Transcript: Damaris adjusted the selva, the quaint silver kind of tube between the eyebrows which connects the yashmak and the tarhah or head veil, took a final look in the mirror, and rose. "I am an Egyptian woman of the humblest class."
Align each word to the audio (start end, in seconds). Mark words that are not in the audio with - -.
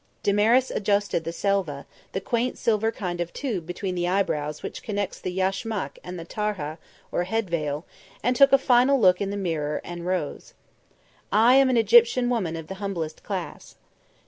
Damaris 0.23 0.71
adjusted 0.71 1.25
the 1.25 1.31
selva, 1.31 1.85
the 2.13 2.19
quaint 2.19 2.57
silver 2.57 2.91
kind 2.91 3.21
of 3.21 3.31
tube 3.33 3.67
between 3.67 3.93
the 3.93 4.07
eyebrows 4.07 4.63
which 4.63 4.81
connects 4.81 5.19
the 5.19 5.29
yashmak 5.31 5.99
and 6.03 6.17
the 6.17 6.25
tarhah 6.25 6.79
or 7.11 7.25
head 7.25 7.47
veil, 7.51 7.85
took 8.33 8.51
a 8.51 8.57
final 8.57 8.99
look 8.99 9.21
in 9.21 9.29
the 9.29 9.37
mirror, 9.37 9.79
and 9.83 10.07
rose. 10.07 10.55
"I 11.31 11.53
am 11.53 11.69
an 11.69 11.77
Egyptian 11.77 12.31
woman 12.31 12.55
of 12.55 12.65
the 12.65 12.75
humblest 12.81 13.21
class." 13.21 13.75